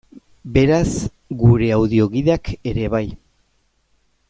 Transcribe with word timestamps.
Beraz, 0.53 0.93
gure 1.41 1.67
audio-gidak 1.77 2.51
ere 2.73 2.89
bai. 2.97 3.05